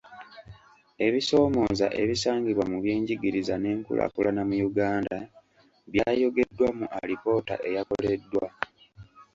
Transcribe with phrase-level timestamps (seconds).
[1.07, 5.17] Ebisoomooza ebisangibwa mu byenjigiriza n'enkulaakulana mu Uganda
[5.91, 8.45] byayogeddwa mu alipoota eyakoleddwa.